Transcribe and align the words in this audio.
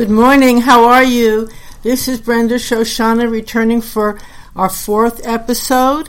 Good 0.00 0.08
morning. 0.08 0.62
How 0.62 0.84
are 0.86 1.04
you? 1.04 1.50
This 1.82 2.08
is 2.08 2.22
Brenda 2.22 2.54
Shoshanna 2.54 3.30
returning 3.30 3.82
for 3.82 4.18
our 4.56 4.70
fourth 4.70 5.26
episode 5.26 6.08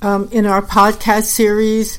um, 0.00 0.28
in 0.30 0.46
our 0.46 0.62
podcast 0.62 1.24
series, 1.24 1.98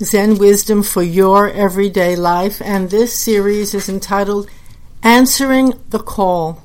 Zen 0.00 0.38
Wisdom 0.38 0.84
for 0.84 1.02
Your 1.02 1.50
Everyday 1.50 2.14
Life. 2.14 2.62
And 2.62 2.88
this 2.88 3.12
series 3.12 3.74
is 3.74 3.88
entitled 3.88 4.48
Answering 5.02 5.72
the 5.88 5.98
Call 5.98 6.62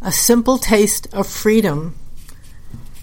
A 0.00 0.10
Simple 0.10 0.56
Taste 0.56 1.12
of 1.12 1.26
Freedom. 1.26 1.94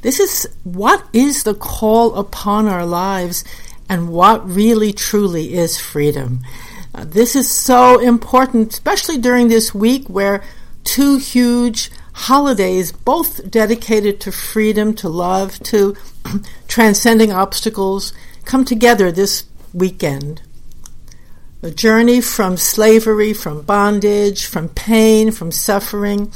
This 0.01 0.19
is 0.19 0.49
what 0.63 1.07
is 1.13 1.43
the 1.43 1.53
call 1.53 2.15
upon 2.15 2.67
our 2.67 2.87
lives 2.87 3.45
and 3.87 4.09
what 4.09 4.49
really 4.49 4.93
truly 4.93 5.53
is 5.53 5.77
freedom. 5.77 6.39
Uh, 6.95 7.05
this 7.05 7.35
is 7.35 7.49
so 7.49 7.99
important, 7.99 8.71
especially 8.71 9.17
during 9.17 9.47
this 9.47 9.73
week 9.73 10.07
where 10.07 10.43
two 10.83 11.17
huge 11.17 11.89
holidays, 12.13 12.91
both 12.91 13.49
dedicated 13.49 14.19
to 14.21 14.31
freedom, 14.31 14.93
to 14.93 15.09
love, 15.09 15.57
to 15.59 15.95
transcending 16.67 17.31
obstacles, 17.31 18.13
come 18.45 18.63
together 18.63 19.11
this 19.11 19.45
weekend. 19.73 20.41
The 21.61 21.71
journey 21.71 22.21
from 22.21 22.57
slavery, 22.57 23.33
from 23.33 23.61
bondage, 23.61 24.45
from 24.45 24.69
pain, 24.69 25.31
from 25.31 25.51
suffering, 25.51 26.29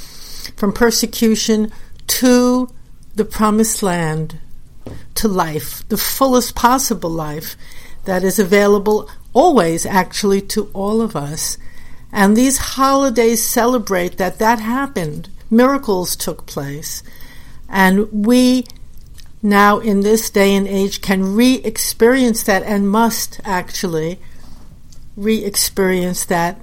from 0.56 0.74
persecution 0.74 1.72
to 2.08 2.70
the 3.16 3.26
promised 3.26 3.84
land, 3.84 4.40
to 5.16 5.28
life, 5.28 5.88
the 5.90 5.98
fullest 5.98 6.56
possible 6.56 7.10
life 7.10 7.56
that 8.06 8.24
is 8.24 8.40
available 8.40 9.10
always 9.38 9.86
actually 9.86 10.42
to 10.42 10.72
all 10.74 11.00
of 11.00 11.16
us. 11.16 11.60
And 12.12 12.36
these 12.36 12.58
holidays 12.58 13.44
celebrate 13.44 14.18
that 14.18 14.40
that 14.40 14.60
happened. 14.60 15.30
Miracles 15.52 16.16
took 16.16 16.48
place. 16.48 17.04
And 17.70 18.12
we 18.12 18.66
now 19.44 19.78
in 19.78 20.02
this 20.02 20.32
day 20.32 20.56
and 20.56 20.68
age 20.68 21.02
can 21.02 21.36
re-experience 21.36 22.42
that 22.44 22.64
and 22.64 22.90
must 22.90 23.40
actually 23.44 24.18
re-experience 25.16 26.26
that 26.26 26.60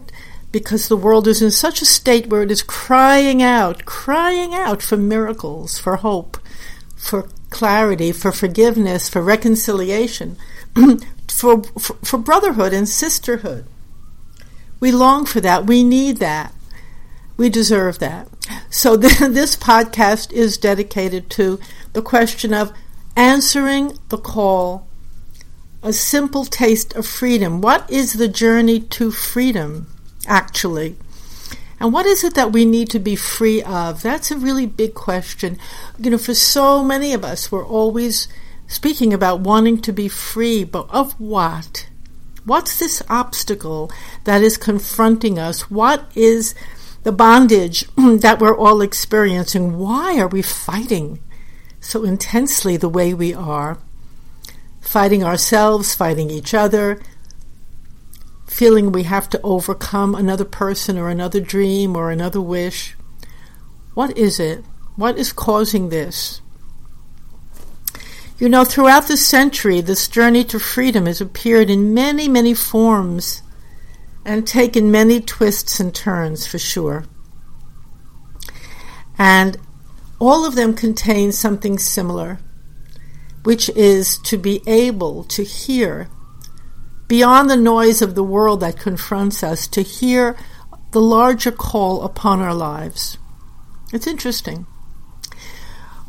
because 0.51 0.89
the 0.89 0.97
world 0.97 1.29
is 1.29 1.41
in 1.43 1.53
such 1.53 1.81
a 1.81 1.87
state 1.87 2.27
where 2.27 2.43
it 2.43 2.51
is 2.51 2.63
crying 2.63 3.41
out, 3.41 3.85
crying 3.85 4.53
out 4.53 4.83
for 4.83 4.97
miracles, 4.97 5.79
for 5.79 5.97
hope, 5.97 6.39
for 6.97 7.29
clarity, 7.51 8.11
for 8.11 8.33
forgiveness, 8.33 9.09
for 9.09 9.23
reconciliation, 9.23 10.37
for, 11.35 11.63
for, 11.63 12.19
brotherhood 12.19 12.73
and 12.73 12.89
sisterhood. 12.89 13.67
We 14.81 14.93
long 14.93 15.27
for 15.27 15.41
that. 15.41 15.67
We 15.67 15.83
need 15.83 16.19
that. 16.19 16.53
We 17.37 17.49
deserve 17.49 17.99
that. 17.99 18.29
So 18.71 18.97
this 18.97 19.57
podcast 19.57 20.33
is 20.33 20.57
dedicated 20.57 21.31
to 21.31 21.59
the 21.93 22.03
question 22.03 22.55
of 22.55 22.73
answering 23.17 23.99
the 24.09 24.19
call, 24.19 24.87
a 25.83 25.93
simple 25.93 26.45
taste 26.45 26.95
of 26.95 27.07
freedom. 27.07 27.61
What 27.61 27.91
is 27.91 28.15
the 28.15 28.29
journey 28.29 28.81
to 28.81 29.11
freedom, 29.11 29.89
actually? 30.27 30.97
And 31.81 31.93
what 31.93 32.07
is 32.07 32.25
it 32.25 32.35
that 32.35 32.53
we 32.53 32.65
need 32.65 32.89
to 32.91 32.99
be 32.99 33.17
free 33.17 33.63
of? 33.63 34.03
That's 34.03 34.31
a 34.31 34.39
really 34.39 34.67
big 34.67 34.95
question. 34.95 35.59
You 35.99 36.11
know, 36.11 36.19
for 36.19 36.35
so 36.35 36.83
many 36.83 37.13
of 37.13 37.25
us, 37.25 37.51
we're 37.51 37.67
always 37.67 38.29
speaking 38.67 39.13
about 39.13 39.41
wanting 39.41 39.81
to 39.83 39.93
be 39.93 40.09
free, 40.09 40.65
but 40.65 40.89
of 40.91 41.19
what? 41.21 41.89
What's 42.45 42.79
this 42.79 43.03
obstacle 43.09 43.91
that 44.25 44.43
is 44.43 44.57
confronting 44.57 45.39
us? 45.39 45.71
What 45.71 46.11
is 46.15 46.55
the 47.03 47.13
bondage 47.13 47.87
that 47.97 48.39
we're 48.41 48.57
all 48.57 48.83
experiencing? 48.83 49.79
Why 49.79 50.19
are 50.19 50.29
we 50.29 50.43
fighting 50.43 51.21
so 51.81 52.05
intensely 52.05 52.77
the 52.77 52.89
way 52.89 53.15
we 53.15 53.33
are? 53.33 53.79
Fighting 54.81 55.25
ourselves, 55.25 55.95
fighting 55.95 56.31
each 56.31 56.53
other, 56.53 57.01
feeling 58.47 58.93
we 58.93 59.05
have 59.05 59.29
to 59.31 59.41
overcome 59.43 60.15
another 60.15 60.45
person 60.45 60.99
or 60.99 61.09
another 61.09 61.41
dream 61.41 61.97
or 61.97 62.11
another 62.11 62.41
wish. 62.41 62.95
What 63.95 64.17
is 64.19 64.39
it? 64.39 64.65
What 64.97 65.19
is 65.19 65.33
causing 65.33 65.89
this? 65.89 66.41
You 68.39 68.49
know, 68.49 68.65
throughout 68.65 69.07
the 69.07 69.17
century, 69.17 69.81
this 69.81 70.09
journey 70.09 70.43
to 70.45 70.59
freedom 70.59 71.07
has 71.07 71.21
appeared 71.21 71.71
in 71.71 71.95
many, 71.95 72.29
many 72.29 72.53
forms 72.53 73.43
and 74.25 74.47
taken 74.47 74.91
many 74.91 75.21
twists 75.21 75.79
and 75.79 75.95
turns 75.95 76.47
for 76.47 76.59
sure. 76.59 77.05
And 79.17 79.57
all 80.19 80.45
of 80.45 80.57
them 80.57 80.75
contain 80.75 81.31
something 81.31 81.79
similar, 81.79 82.41
which 83.45 83.69
is 83.71 84.19
to 84.19 84.37
be 84.37 84.63
able 84.67 85.23
to 85.25 85.45
hear 85.45 86.09
beyond 87.07 87.49
the 87.49 87.57
noise 87.57 88.03
of 88.03 88.15
the 88.15 88.25
world 88.25 88.61
that 88.61 88.79
confronts 88.79 89.45
us, 89.45 89.69
to 89.69 89.83
hear 89.83 90.37
the 90.91 91.01
larger 91.01 91.53
call 91.53 92.03
upon 92.03 92.41
our 92.41 92.55
lives. 92.55 93.19
It's 93.93 94.07
interesting. 94.07 94.67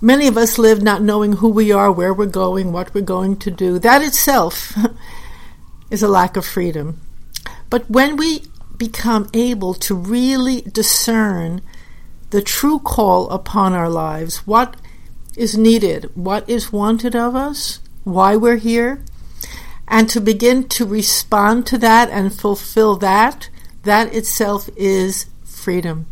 Many 0.05 0.27
of 0.27 0.37
us 0.37 0.59
live 0.59 0.83
not 0.83 1.01
knowing 1.01 1.33
who 1.33 1.49
we 1.49 1.71
are, 1.71 1.91
where 1.91 2.13
we're 2.13 2.27
going, 2.27 2.71
what 2.71 2.93
we're 2.93 3.01
going 3.01 3.37
to 3.37 3.49
do. 3.49 3.79
That 3.79 4.03
itself 4.03 4.77
is 5.89 6.03
a 6.03 6.07
lack 6.07 6.37
of 6.37 6.45
freedom. 6.45 7.01
But 7.71 7.89
when 7.89 8.15
we 8.15 8.43
become 8.77 9.27
able 9.33 9.73
to 9.73 9.95
really 9.95 10.61
discern 10.61 11.63
the 12.29 12.43
true 12.43 12.77
call 12.77 13.27
upon 13.31 13.73
our 13.73 13.89
lives, 13.89 14.45
what 14.45 14.75
is 15.35 15.57
needed, 15.57 16.11
what 16.13 16.47
is 16.47 16.71
wanted 16.71 17.15
of 17.15 17.35
us, 17.35 17.79
why 18.03 18.35
we're 18.35 18.57
here, 18.57 19.03
and 19.87 20.07
to 20.09 20.21
begin 20.21 20.69
to 20.69 20.85
respond 20.85 21.65
to 21.65 21.79
that 21.79 22.11
and 22.11 22.31
fulfill 22.31 22.95
that, 22.97 23.49
that 23.81 24.13
itself 24.13 24.69
is 24.77 25.25
freedom 25.43 26.05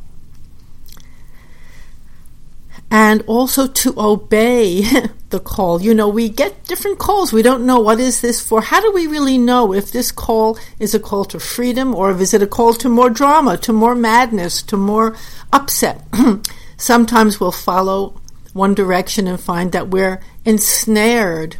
and 2.90 3.24
also 3.28 3.68
to 3.68 3.94
obey 3.98 4.84
the 5.30 5.40
call. 5.40 5.82
You 5.82 5.94
know, 5.94 6.08
we 6.08 6.30
get 6.30 6.66
different 6.66 7.00
calls. 7.00 7.34
We 7.34 7.42
don't 7.42 7.66
know 7.66 7.80
what 7.80 8.00
is 8.00 8.22
this 8.22 8.42
for. 8.42 8.62
How 8.62 8.82
do 8.82 8.92
we 8.92 9.08
really 9.08 9.38
know 9.38 9.74
if 9.74 9.92
this 9.92 10.12
call 10.12 10.58
is 10.80 10.94
a 10.94 11.00
call 11.00 11.26
to 11.26 11.40
freedom 11.40 11.96
or 11.96 12.12
is 12.12 12.34
it 12.34 12.44
a 12.44 12.48
call 12.48 12.74
to 12.76 12.90
more 12.90 13.10
drama, 13.10 13.58
to 13.58 13.74
more 13.74 13.96
madness, 13.96 14.62
to 14.64 14.78
more 14.78 15.16
upset? 15.52 16.06
Sometimes 16.78 17.40
we'll 17.40 17.52
follow 17.52 18.20
one 18.54 18.76
direction 18.76 19.28
and 19.28 19.40
find 19.40 19.72
that 19.72 19.90
we're 19.90 20.22
ensnared 20.46 21.58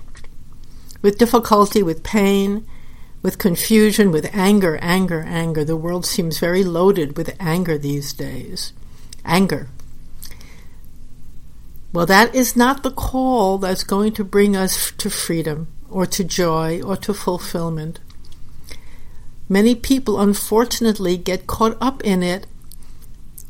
with 1.02 1.18
difficulty, 1.18 1.82
with 1.82 2.04
pain, 2.04 2.66
with 3.24 3.38
confusion, 3.38 4.12
with 4.12 4.30
anger, 4.34 4.78
anger, 4.82 5.24
anger. 5.28 5.64
The 5.64 5.78
world 5.78 6.06
seems 6.06 6.40
very 6.40 6.64
loaded 6.64 7.18
with 7.18 7.36
anger 7.40 7.78
these 7.78 8.14
days. 8.14 8.74
Anger. 9.26 9.70
Well, 11.94 12.08
that 12.08 12.34
is 12.34 12.56
not 12.56 12.82
the 12.82 12.92
call 12.92 13.60
that's 13.60 13.84
going 13.84 14.14
to 14.14 14.24
bring 14.24 14.56
us 14.56 14.92
to 14.98 15.12
freedom 15.12 15.68
or 15.90 16.08
to 16.08 16.24
joy 16.24 16.82
or 16.82 16.98
to 16.98 17.14
fulfillment. 17.14 18.00
Many 19.48 19.76
people, 19.76 20.20
unfortunately, 20.20 21.18
get 21.18 21.46
caught 21.46 21.78
up 21.80 22.04
in 22.04 22.24
it 22.24 22.48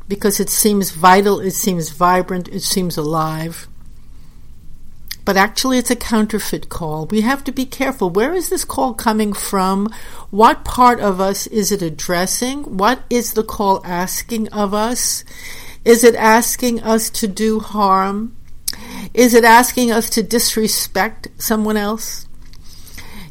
because 0.06 0.40
it 0.40 0.50
seems 0.50 0.90
vital, 0.90 1.40
it 1.40 1.52
seems 1.52 1.88
vibrant, 1.88 2.48
it 2.48 2.60
seems 2.60 2.98
alive. 2.98 3.66
But 5.24 5.38
actually, 5.38 5.78
it's 5.78 5.90
a 5.90 5.96
counterfeit 5.96 6.68
call. 6.68 7.06
We 7.06 7.22
have 7.22 7.44
to 7.44 7.52
be 7.52 7.64
careful. 7.64 8.10
Where 8.10 8.34
is 8.34 8.50
this 8.50 8.66
call 8.66 8.92
coming 8.92 9.32
from? 9.32 9.88
What 10.30 10.66
part 10.66 11.00
of 11.00 11.18
us 11.18 11.46
is 11.46 11.72
it 11.72 11.80
addressing? 11.80 12.76
What 12.76 13.04
is 13.08 13.32
the 13.32 13.42
call 13.42 13.80
asking 13.86 14.48
of 14.48 14.74
us? 14.74 15.24
Is 15.84 16.02
it 16.04 16.14
asking 16.14 16.82
us 16.82 17.10
to 17.10 17.28
do 17.28 17.60
harm? 17.60 18.36
Is 19.12 19.34
it 19.34 19.44
asking 19.44 19.92
us 19.92 20.08
to 20.10 20.22
disrespect 20.22 21.28
someone 21.38 21.76
else? 21.76 22.26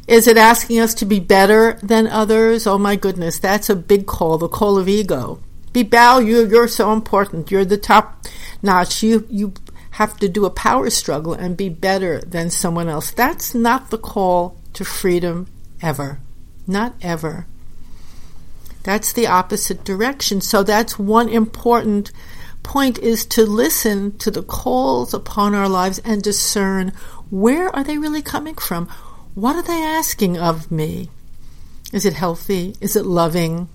Is 0.06 0.28
it 0.28 0.36
asking 0.36 0.80
us 0.80 0.94
to 0.94 1.06
be 1.06 1.18
better 1.18 1.78
than 1.82 2.06
others? 2.06 2.66
Oh 2.66 2.78
my 2.78 2.94
goodness, 2.96 3.38
that's 3.38 3.70
a 3.70 3.76
big 3.76 4.06
call, 4.06 4.38
the 4.38 4.48
call 4.48 4.78
of 4.78 4.88
ego. 4.88 5.40
Be 5.72 5.82
bow, 5.82 6.18
you 6.18 6.46
you're 6.46 6.68
so 6.68 6.92
important. 6.92 7.50
You're 7.50 7.64
the 7.64 7.78
top 7.78 8.26
notch. 8.62 9.02
You 9.02 9.26
you 9.28 9.54
have 9.92 10.16
to 10.18 10.28
do 10.28 10.44
a 10.44 10.50
power 10.50 10.90
struggle 10.90 11.32
and 11.32 11.56
be 11.56 11.68
better 11.68 12.20
than 12.20 12.50
someone 12.50 12.88
else. 12.88 13.10
That's 13.10 13.54
not 13.54 13.90
the 13.90 13.98
call 13.98 14.56
to 14.74 14.84
freedom 14.84 15.46
ever. 15.80 16.20
Not 16.66 16.94
ever. 17.00 17.46
That's 18.82 19.12
the 19.12 19.26
opposite 19.26 19.84
direction. 19.84 20.40
So 20.40 20.62
that's 20.62 20.98
one 20.98 21.28
important 21.28 22.12
point 22.64 22.98
is 22.98 23.24
to 23.26 23.46
listen 23.46 24.18
to 24.18 24.30
the 24.30 24.42
calls 24.42 25.14
upon 25.14 25.54
our 25.54 25.68
lives 25.68 26.00
and 26.00 26.20
discern 26.20 26.92
where 27.30 27.68
are 27.68 27.84
they 27.84 27.98
really 27.98 28.22
coming 28.22 28.56
from? 28.56 28.88
What 29.34 29.54
are 29.54 29.62
they 29.62 29.82
asking 29.82 30.36
of 30.36 30.72
me? 30.72 31.10
Is 31.92 32.04
it 32.04 32.14
healthy? 32.14 32.74
Is 32.80 32.96
it 32.96 33.06
loving? 33.06 33.68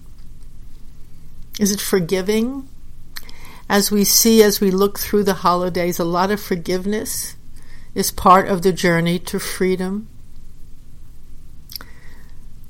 Is 1.59 1.71
it 1.71 1.79
forgiving? 1.79 2.67
As 3.69 3.91
we 3.91 4.03
see 4.03 4.41
as 4.41 4.59
we 4.59 4.71
look 4.71 4.99
through 4.99 5.23
the 5.23 5.35
holidays, 5.35 5.99
a 5.99 6.03
lot 6.03 6.31
of 6.31 6.41
forgiveness 6.41 7.35
is 7.93 8.11
part 8.11 8.47
of 8.47 8.61
the 8.61 8.73
journey 8.73 9.19
to 9.19 9.39
freedom. 9.39 10.07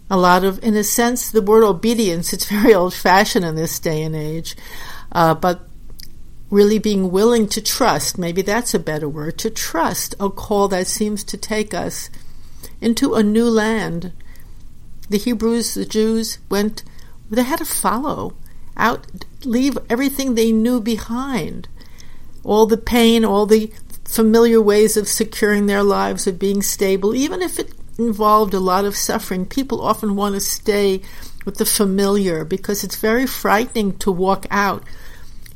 A 0.10 0.18
lot 0.18 0.44
of, 0.44 0.62
in 0.64 0.76
a 0.76 0.84
sense, 0.84 1.30
the 1.30 1.42
word 1.42 1.64
obedience, 1.64 2.34
it's 2.34 2.46
very 2.50 2.74
old 2.74 2.94
fashioned 2.94 3.46
in 3.46 3.56
this 3.56 3.80
day 3.80 4.02
and 4.02 4.16
age, 4.16 4.56
uh, 5.12 5.36
but 5.36 5.69
really 6.50 6.80
being 6.80 7.12
willing 7.12 7.48
to 7.48 7.62
trust, 7.62 8.18
maybe 8.18 8.42
that's 8.42 8.74
a 8.74 8.80
better 8.80 9.08
word, 9.08 9.38
to 9.38 9.50
trust 9.50 10.16
a 10.20 10.30
call 10.30 10.68
that 10.68 10.88
seems 10.88 11.24
to 11.24 11.38
take 11.38 11.74
us 11.74 12.10
into 12.82 13.14
a 13.14 13.24
new 13.24 13.50
land. 13.50 14.12
The 15.10 15.18
Hebrews, 15.18 15.74
the 15.76 15.86
Jews, 15.86 16.40
went, 16.50 16.84
they 17.30 17.44
had 17.44 17.60
to 17.60 17.66
follow 17.66 18.36
out, 18.76 19.06
leave 19.44 19.78
everything 19.90 20.36
they 20.36 20.52
knew 20.52 20.80
behind. 20.80 21.68
All 22.44 22.66
the 22.66 22.78
pain, 22.78 23.26
all 23.26 23.46
the 23.46 23.72
familiar 24.06 24.62
ways 24.62 24.98
of 24.98 25.08
securing 25.08 25.68
their 25.68 25.84
lives, 25.84 26.26
of 26.26 26.40
being 26.40 26.62
stable, 26.62 27.14
even 27.14 27.42
if 27.42 27.60
it 27.60 27.74
involved 28.00 28.54
a 28.54 28.60
lot 28.60 28.86
of 28.86 28.96
suffering. 28.96 29.46
People 29.46 29.82
often 29.82 30.16
want 30.16 30.34
to 30.36 30.42
stay 30.42 31.02
with 31.46 31.58
the 31.58 31.66
familiar 31.66 32.44
because 32.44 32.84
it's 32.84 32.96
very 32.96 33.28
frightening 33.28 33.98
to 34.00 34.12
walk 34.12 34.46
out 34.50 34.84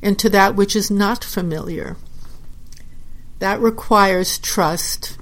into 0.04 0.30
that 0.30 0.56
which 0.56 0.76
is 0.76 0.92
not 0.92 1.24
familiar. 1.24 1.98
That 3.40 3.60
requires 3.60 4.38
trust. 4.38 5.18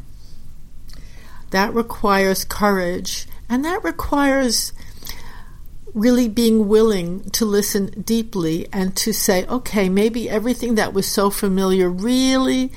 That 1.51 1.73
requires 1.73 2.45
courage. 2.45 3.27
And 3.49 3.65
that 3.65 3.83
requires 3.83 4.73
really 5.93 6.29
being 6.29 6.67
willing 6.67 7.29
to 7.31 7.45
listen 7.45 7.87
deeply 8.01 8.67
and 8.71 8.95
to 8.95 9.13
say, 9.13 9.45
okay, 9.47 9.89
maybe 9.89 10.29
everything 10.29 10.75
that 10.75 10.93
was 10.93 11.05
so 11.05 11.29
familiar 11.29 11.89
really 11.89 12.71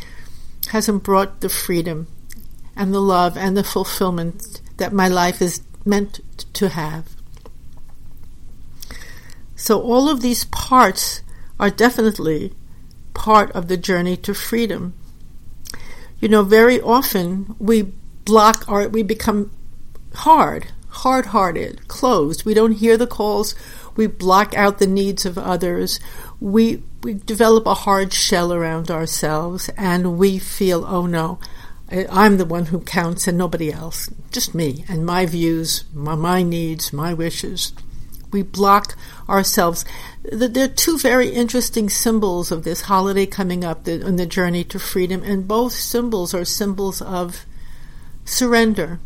hasn't 0.71 1.03
brought 1.03 1.41
the 1.41 1.49
freedom 1.49 2.09
and 2.77 2.93
the 2.93 3.01
love 3.01 3.37
and 3.37 3.57
the 3.57 3.65
fulfillment 3.65 4.61
that 4.79 4.93
my 4.93 5.07
life 5.07 5.41
is 5.41 5.63
meant 5.85 6.21
to 6.55 6.71
have. 6.71 7.15
So, 9.57 9.81
all 9.81 10.09
of 10.09 10.21
these 10.21 10.45
parts 10.47 11.23
are 11.59 11.71
definitely 11.71 12.53
part 13.15 13.51
of 13.53 13.69
the 13.69 13.77
journey 13.77 14.17
to 14.19 14.35
freedom. 14.35 14.95
You 16.21 16.29
know, 16.29 16.43
very 16.43 16.81
often 16.81 17.55
we 17.59 17.93
block 18.25 18.69
our, 18.69 18.89
we 18.89 19.03
become 19.03 19.51
hard, 20.15 20.69
hard 20.89 21.27
hearted, 21.27 21.87
closed. 21.89 22.45
We 22.45 22.55
don't 22.55 22.73
hear 22.73 22.97
the 22.97 23.07
calls. 23.07 23.55
We 23.97 24.07
block 24.07 24.55
out 24.55 24.79
the 24.79 24.87
needs 24.87 25.25
of 25.25 25.39
others. 25.39 26.01
We, 26.41 26.83
we 27.03 27.15
develop 27.15 27.67
a 27.67 27.75
hard 27.75 28.13
shell 28.13 28.53
around 28.53 28.91
ourselves 28.91 29.71
and 29.77 30.19
we 30.19 30.39
feel, 30.39 30.85
oh 30.85 31.07
no, 31.07 31.39
I'm 31.91 32.39
the 32.39 32.47
one 32.47 32.67
who 32.67 32.81
counts 32.81 33.29
and 33.29 33.39
nobody 33.39 33.73
else, 33.73 34.11
just 34.33 34.55
me 34.55 34.85
and 34.89 35.07
my 35.07 35.27
views, 35.27 35.85
my, 35.93 36.15
my 36.15 36.43
needs, 36.43 36.93
my 36.93 37.15
wishes. 37.15 37.73
We 38.35 38.43
block 38.43 38.97
ourselves. 39.29 39.85
There 40.25 40.65
are 40.65 40.69
two 40.69 40.99
very 40.99 41.29
interesting 41.29 41.89
symbols 41.89 42.51
of 42.51 42.65
this 42.65 42.81
holiday 42.81 43.27
coming 43.27 43.63
up 43.63 43.87
in 43.87 44.17
the 44.17 44.27
journey 44.27 44.65
to 44.65 44.81
freedom, 44.81 45.23
and 45.23 45.47
both 45.47 45.73
symbols 45.75 46.35
are 46.35 46.45
symbols 46.45 47.01
of 47.01 47.47
surrender. 48.25 48.99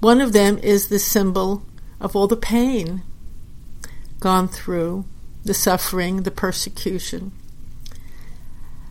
One 0.00 0.20
of 0.20 0.32
them 0.32 0.58
is 0.58 0.88
the 0.88 0.98
symbol 0.98 1.62
of 2.00 2.16
all 2.16 2.26
the 2.26 2.36
pain 2.36 3.02
gone 4.18 4.48
through, 4.48 5.04
the 5.44 5.54
suffering, 5.54 6.24
the 6.24 6.32
persecution. 6.32 7.30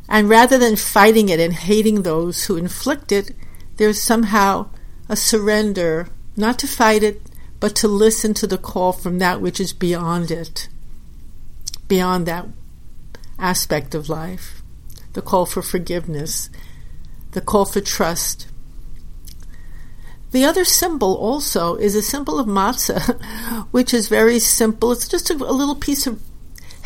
And 0.07 0.29
rather 0.29 0.57
than 0.57 0.77
fighting 0.77 1.27
it 1.27 1.41
and 1.41 1.51
hating 1.51 2.03
those 2.03 2.45
who 2.45 2.55
inflict 2.55 3.11
it, 3.11 3.31
there's 3.75 4.01
somehow 4.01 4.69
a 5.09 5.17
surrender, 5.17 6.07
not 6.38 6.57
to 6.59 6.67
fight 6.67 7.03
it, 7.03 7.21
but 7.59 7.75
to 7.77 7.88
listen 7.88 8.33
to 8.36 8.48
the 8.48 8.57
call 8.57 8.94
from 8.94 9.19
that 9.19 9.42
which 9.42 9.59
is 9.59 9.74
beyond 9.74 10.31
it, 10.31 10.69
beyond 11.88 12.25
that 12.25 12.45
aspect 13.39 13.95
of 13.95 14.09
life, 14.09 14.62
the 15.13 15.21
call 15.21 15.45
for 15.45 15.62
forgiveness, 15.62 16.50
the 17.31 17.42
call 17.42 17.65
for 17.65 17.81
trust. 17.81 18.48
The 20.31 20.44
other 20.44 20.65
symbol 20.65 21.15
also 21.15 21.75
is 21.75 21.95
a 21.95 22.01
symbol 22.01 22.39
of 22.39 22.48
matzah, 22.48 23.19
which 23.71 23.94
is 23.94 24.07
very 24.07 24.39
simple. 24.39 24.92
It's 24.92 25.07
just 25.07 25.30
a, 25.30 25.36
a 25.36 25.53
little 25.53 25.75
piece 25.75 26.06
of 26.06 26.21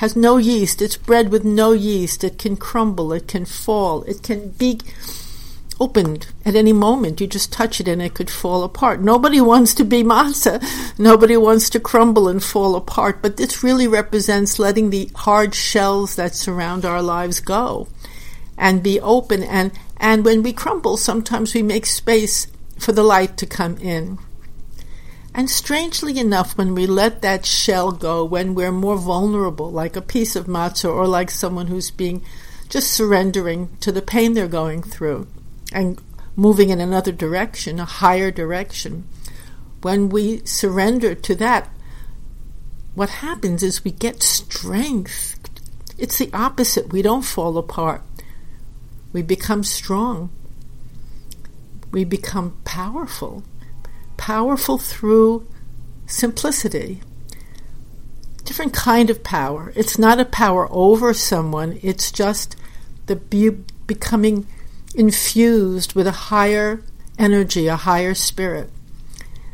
has 0.02 0.16
no 0.16 0.38
yeast. 0.38 0.82
It's 0.82 0.98
bread 0.98 1.30
with 1.30 1.46
no 1.46 1.74
yeast. 1.74 2.24
It 2.24 2.40
can 2.40 2.58
crumble. 2.58 3.14
It 3.14 3.28
can 3.28 3.46
fall. 3.46 4.02
It 4.06 4.24
can 4.24 4.50
be 4.50 4.80
opened 5.82 6.28
at 6.46 6.56
any 6.56 6.72
moment. 6.72 7.20
You 7.20 7.26
just 7.26 7.52
touch 7.52 7.82
it 7.82 7.88
and 7.88 8.02
it 8.04 8.14
could 8.14 8.30
fall 8.30 8.64
apart. 8.64 9.02
Nobody 9.02 9.42
wants 9.42 9.74
to 9.76 9.84
be 9.84 10.04
matzah. 10.04 10.62
Nobody 11.00 11.36
wants 11.36 11.72
to 11.72 11.80
crumble 11.80 12.28
and 12.28 12.44
fall 12.44 12.76
apart. 12.76 13.24
But 13.24 13.38
this 13.38 13.64
really 13.64 13.88
represents 13.88 14.60
letting 14.60 14.92
the 14.92 15.10
hard 15.16 15.56
shells 15.56 16.16
that 16.18 16.36
surround 16.36 16.86
our 16.86 17.02
lives 17.02 17.40
go 17.40 17.88
and 18.60 18.84
be 18.84 19.02
open. 19.02 19.42
And, 19.42 19.72
and 19.98 20.24
when 20.24 20.44
we 20.44 20.54
crumble, 20.54 20.98
sometimes 20.98 21.56
we 21.56 21.64
make 21.64 21.88
space 21.88 22.46
for 22.78 22.92
the 22.92 23.04
light 23.04 23.36
to 23.38 23.48
come 23.48 23.78
in. 23.78 24.20
And 25.34 25.50
strangely 25.50 26.20
enough, 26.20 26.58
when 26.58 26.76
we 26.76 26.86
let 26.86 27.24
that 27.24 27.46
shell 27.46 27.92
go, 27.92 28.24
when 28.24 28.54
we're 28.54 28.72
more 28.72 28.98
vulnerable, 28.98 29.72
like 29.72 29.96
a 29.96 30.02
piece 30.02 30.36
of 30.36 30.46
matzah 30.46 30.94
or 30.94 31.08
like 31.08 31.32
someone 31.32 31.68
who's 31.68 31.90
being 31.90 32.22
just 32.70 32.92
surrendering 32.92 33.76
to 33.80 33.92
the 33.92 34.02
pain 34.02 34.34
they're 34.34 34.48
going 34.48 34.84
through 34.84 35.28
and 35.72 36.02
moving 36.36 36.70
in 36.70 36.80
another 36.80 37.12
direction, 37.12 37.80
a 37.80 37.86
higher 37.86 38.32
direction, 38.32 39.08
when 39.82 40.10
we 40.10 40.46
surrender 40.46 41.16
to 41.16 41.36
that, 41.36 41.70
what 42.94 43.10
happens 43.10 43.64
is 43.64 43.84
we 43.84 43.92
get 43.92 44.22
strength. 44.22 45.40
It's 45.98 46.18
the 46.18 46.30
opposite. 46.34 46.92
We 46.92 47.02
don't 47.02 47.24
fall 47.24 47.58
apart. 47.58 48.04
We 49.14 49.22
become 49.22 49.64
strong. 49.64 50.30
We 51.92 52.04
become 52.04 52.58
powerful 52.64 53.44
powerful 54.22 54.78
through 54.78 55.48
simplicity. 56.06 57.02
Different 58.44 58.72
kind 58.72 59.10
of 59.10 59.24
power. 59.24 59.74
It's 59.76 59.98
not 59.98 60.20
a 60.20 60.26
power 60.26 60.68
over 60.70 61.12
someone, 61.12 61.80
it's 61.82 62.12
just 62.12 62.56
the 63.08 63.16
be- 63.16 63.64
becoming 63.88 64.46
infused 64.94 65.94
with 65.94 66.08
a 66.08 66.12
higher 66.12 66.84
energy, 67.18 67.68
a 67.68 67.76
higher 67.76 68.14
spirit 68.14 68.70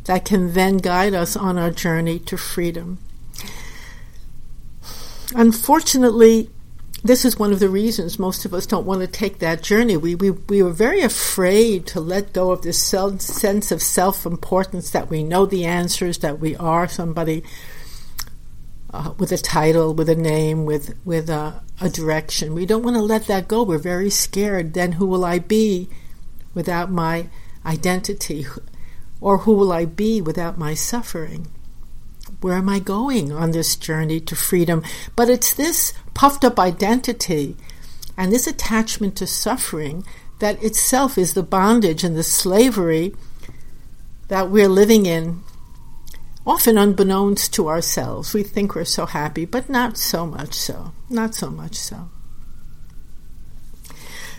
that 0.05 0.25
can 0.25 0.53
then 0.53 0.77
guide 0.77 1.13
us 1.13 1.35
on 1.35 1.57
our 1.57 1.71
journey 1.71 2.17
to 2.19 2.37
freedom. 2.37 2.97
Unfortunately, 5.35 6.49
this 7.03 7.25
is 7.25 7.37
one 7.37 7.51
of 7.51 7.59
the 7.59 7.69
reasons 7.69 8.17
most 8.17 8.45
of 8.45 8.53
us 8.53 8.65
don't 8.65 8.85
want 8.85 9.01
to 9.01 9.07
take 9.07 9.39
that 9.39 9.61
journey. 9.61 9.97
We, 9.97 10.15
we, 10.15 10.31
we 10.31 10.63
were 10.63 10.71
very 10.71 11.01
afraid 11.01 11.85
to 11.87 11.99
let 11.99 12.33
go 12.33 12.51
of 12.51 12.61
this 12.61 12.81
self, 12.81 13.21
sense 13.21 13.71
of 13.71 13.81
self 13.81 14.25
importance 14.25 14.91
that 14.91 15.09
we 15.09 15.23
know 15.23 15.45
the 15.45 15.65
answers, 15.65 16.19
that 16.19 16.39
we 16.39 16.55
are 16.55 16.87
somebody 16.87 17.43
uh, 18.97 19.13
with 19.19 19.31
a 19.31 19.37
title, 19.37 19.93
with 19.93 20.09
a 20.09 20.15
name, 20.15 20.65
with, 20.65 20.97
with 21.05 21.29
a, 21.29 21.61
a 21.79 21.87
direction. 21.87 22.55
We 22.55 22.65
don't 22.65 22.81
want 22.81 22.95
to 22.95 23.01
let 23.01 23.27
that 23.27 23.47
go. 23.47 23.61
We're 23.61 23.77
very 23.77 24.09
scared. 24.09 24.73
Then 24.73 24.93
who 24.93 25.05
will 25.05 25.23
I 25.23 25.37
be 25.37 25.87
without 26.55 26.91
my 26.91 27.29
identity? 27.63 28.47
Or 29.21 29.39
who 29.39 29.53
will 29.53 29.71
I 29.71 29.85
be 29.85 30.19
without 30.19 30.57
my 30.57 30.73
suffering? 30.73 31.47
Where 32.41 32.55
am 32.55 32.69
I 32.69 32.79
going 32.79 33.31
on 33.31 33.51
this 33.51 33.75
journey 33.75 34.19
to 34.21 34.35
freedom? 34.35 34.83
But 35.15 35.29
it's 35.29 35.53
this 35.53 35.93
puffed 36.13 36.43
up 36.43 36.59
identity 36.59 37.55
and 38.17 38.31
this 38.31 38.47
attachment 38.47 39.15
to 39.17 39.27
suffering 39.27 40.03
that 40.39 40.61
itself 40.63 41.17
is 41.17 41.33
the 41.33 41.43
bondage 41.43 42.03
and 42.03 42.15
the 42.15 42.23
slavery 42.23 43.13
that 44.27 44.49
we're 44.49 44.67
living 44.67 45.05
in, 45.05 45.41
often 46.47 46.77
unbeknownst 46.77 47.53
to 47.53 47.67
ourselves. 47.67 48.33
We 48.33 48.41
think 48.41 48.73
we're 48.73 48.85
so 48.85 49.05
happy, 49.05 49.45
but 49.45 49.69
not 49.69 49.97
so 49.97 50.25
much 50.25 50.53
so. 50.53 50.93
Not 51.09 51.35
so 51.35 51.49
much 51.51 51.75
so. 51.75 52.09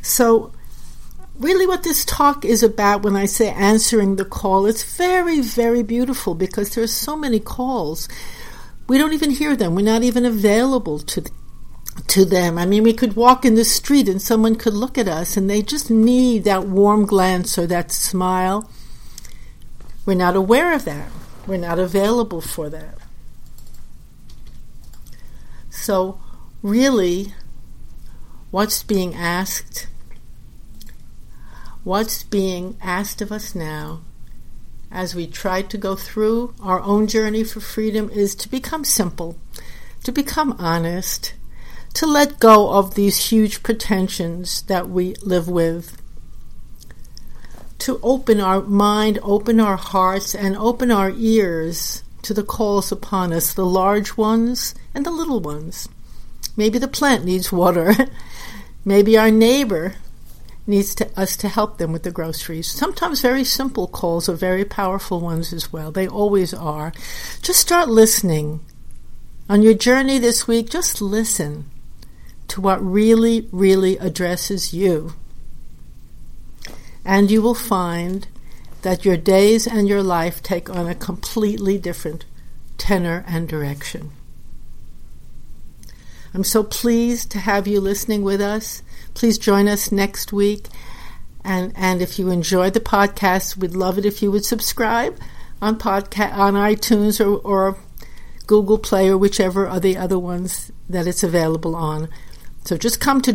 So, 0.01 0.53
really 1.39 1.67
what 1.67 1.83
this 1.83 2.05
talk 2.07 2.45
is 2.45 2.63
about 2.63 3.03
when 3.03 3.15
I 3.15 3.27
say 3.27 3.51
answering 3.51 4.17
the 4.17 4.25
call, 4.25 4.65
it's 4.65 4.97
very, 4.97 5.41
very 5.41 5.83
beautiful 5.83 6.35
because 6.35 6.75
there 6.75 6.83
are 6.83 6.89
so 6.89 7.15
many 7.15 7.41
calls. 7.41 8.09
We 8.89 8.97
don't 8.97 9.13
even 9.13 9.31
hear 9.31 9.55
them. 9.55 9.75
We're 9.75 9.83
not 9.83 10.03
even 10.03 10.25
available 10.25 10.99
to 11.01 11.25
to 12.07 12.25
them. 12.25 12.59
I 12.59 12.65
mean, 12.65 12.85
we 12.85 12.93
could 12.93 13.17
walk 13.17 13.45
in 13.45 13.57
the 13.57 13.65
street 13.65 14.09
and 14.09 14.23
someone 14.23 14.55
could 14.55 14.73
look 14.73 14.97
at 14.97 15.09
us 15.09 15.37
and 15.37 15.51
they 15.51 15.63
just 15.63 15.91
need 15.91 16.45
that 16.45 16.65
warm 16.65 17.05
glance 17.07 17.59
or 17.59 17.67
that 17.67 17.91
smile. 17.91 18.71
We're 20.07 20.15
not 20.15 20.37
aware 20.37 20.73
of 20.73 20.85
that. 20.85 21.11
We're 21.49 21.57
not 21.57 21.79
available 21.79 22.43
for 22.43 22.69
that. 22.69 22.99
So, 25.71 26.21
really, 26.61 27.33
what's 28.51 28.83
being 28.83 29.15
asked? 29.15 29.87
What's 31.85 32.23
being 32.23 32.77
asked 32.83 33.23
of 33.23 33.33
us 33.33 33.55
now 33.55 34.03
as 34.91 35.15
we 35.15 35.27
try 35.27 35.63
to 35.63 35.79
go 35.79 35.97
through 35.97 36.55
our 36.61 36.81
own 36.83 37.07
journey 37.07 37.45
for 37.45 37.61
freedom 37.61 38.11
is 38.11 38.35
to 38.35 38.51
become 38.51 38.85
simple, 38.85 39.39
to 40.05 40.13
become 40.13 40.55
honest, 40.59 41.33
to 41.95 42.07
let 42.07 42.41
go 42.41 42.75
of 42.75 42.95
these 42.95 43.31
huge 43.31 43.63
pretensions 43.63 44.61
that 44.63 44.91
we 44.91 45.15
live 45.23 45.49
with, 45.49 45.97
to 47.79 48.01
open 48.03 48.41
our 48.41 48.63
mind, 48.63 49.19
open 49.23 49.61
our 49.61 49.77
hearts, 49.77 50.35
and 50.35 50.57
open 50.57 50.91
our 50.91 51.11
ears 51.11 52.03
to 52.23 52.35
the 52.35 52.43
calls 52.43 52.91
upon 52.91 53.33
us, 53.33 53.55
the 53.55 53.65
large 53.65 54.17
ones 54.17 54.75
and 54.95 55.07
the 55.07 55.11
little 55.11 55.41
ones. 55.41 55.89
Maybe 56.57 56.79
the 56.79 56.89
plant 56.89 57.25
needs 57.25 57.53
water. 57.53 57.95
Maybe 58.85 59.17
our 59.17 59.31
neighbor 59.31 59.95
needs 60.67 60.95
to, 60.97 61.09
us 61.19 61.37
to 61.39 61.49
help 61.49 61.79
them 61.79 61.93
with 61.93 62.03
the 62.03 62.11
groceries. 62.11 62.67
Sometimes 62.67 63.23
very 63.23 63.45
simple 63.45 63.87
calls 63.87 64.29
are 64.29 64.35
very 64.35 64.65
powerful 64.65 65.21
ones 65.21 65.53
as 65.53 65.73
well. 65.73 65.91
They 65.91 66.07
always 66.07 66.53
are. 66.53 66.93
Just 67.43 67.61
start 67.61 67.89
listening. 67.89 68.61
On 69.49 69.63
your 69.63 69.75
journey 69.75 70.19
this 70.19 70.47
week, 70.47 70.69
just 70.69 71.01
listen 71.01 71.71
to 72.49 72.61
what 72.61 72.85
really, 72.85 73.49
really 73.51 73.97
addresses 73.99 74.75
you. 74.75 75.15
And 77.09 77.31
you 77.31 77.41
will 77.41 77.55
find 77.55 78.29
that 78.83 79.07
your 79.07 79.17
days 79.17 79.67
and 79.67 79.89
your 79.89 80.03
life 80.03 80.43
take 80.43 80.69
on 80.69 80.87
a 80.87 80.95
completely 80.95 81.79
different 81.79 82.27
tenor 82.77 83.25
and 83.27 83.49
direction. 83.49 84.13
I'm 86.35 86.45
so 86.45 86.63
pleased 86.63 87.31
to 87.31 87.39
have 87.39 87.67
you 87.67 87.81
listening 87.81 88.23
with 88.23 88.43
us. 88.43 88.83
Please 89.15 89.39
join 89.39 89.69
us 89.69 89.91
next 89.91 90.35
week. 90.35 90.67
And, 91.43 91.73
and 91.77 92.03
if 92.03 92.19
you 92.19 92.29
enjoy 92.29 92.69
the 92.69 92.79
podcast, 92.79 93.57
we'd 93.57 93.75
love 93.75 93.97
it 93.97 94.05
if 94.05 94.23
you 94.23 94.31
would 94.31 94.45
subscribe 94.45 95.19
on 95.63 95.79
podcast 95.79 96.37
on 96.37 96.53
iTunes 96.53 97.25
or, 97.25 97.39
or 97.39 97.79
Google 98.47 98.77
Play 98.77 99.09
or 99.09 99.17
whichever 99.17 99.67
are 99.67 99.81
the 99.81 99.97
other 99.97 100.19
ones 100.19 100.71
that 100.91 101.07
it's 101.07 101.23
available 101.23 101.75
on. 101.75 102.11
So 102.67 102.77
just 102.77 103.01
come 103.01 103.23
to 103.23 103.33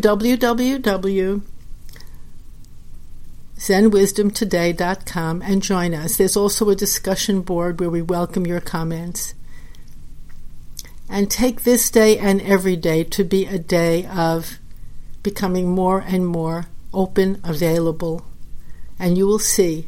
www.zenwisdomtoday.com 3.63 5.41
and 5.41 5.63
join 5.63 5.93
us. 5.93 6.17
There's 6.17 6.35
also 6.35 6.69
a 6.69 6.75
discussion 6.75 7.41
board 7.41 7.79
where 7.79 7.89
we 7.89 8.01
welcome 8.01 8.45
your 8.45 8.59
comments. 8.59 9.33
And 11.09 11.31
take 11.31 11.63
this 11.63 11.89
day 11.89 12.17
and 12.17 12.41
every 12.41 12.75
day 12.75 13.03
to 13.05 13.23
be 13.23 13.45
a 13.45 13.59
day 13.59 14.05
of 14.05 14.59
becoming 15.21 15.69
more 15.69 16.03
and 16.05 16.27
more 16.27 16.65
open, 16.93 17.39
available, 17.43 18.25
and 18.99 19.17
you 19.17 19.25
will 19.25 19.39
see 19.39 19.87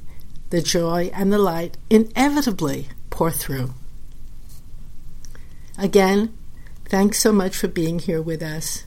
the 0.52 0.62
joy 0.62 1.12
and 1.14 1.34
the 1.34 1.38
light 1.38 1.78
inevitably 1.90 2.88
pour 3.10 3.32
through. 3.32 3.74
Again, 5.78 6.34
thanks 6.86 7.20
so 7.20 7.34
much 7.34 7.58
for 7.58 7.68
being 7.68 8.00
here 8.00 8.22
with 8.22 8.42
us. 8.42 8.86